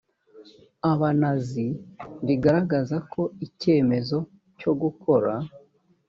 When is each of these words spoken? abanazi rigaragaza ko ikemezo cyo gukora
abanazi 0.91 1.65
rigaragaza 2.27 2.97
ko 3.11 3.21
ikemezo 3.45 4.17
cyo 4.59 4.71
gukora 4.81 5.33